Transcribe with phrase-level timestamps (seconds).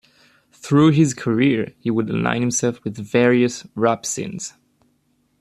[0.51, 4.55] Through his career he would align himself with various rap scenes.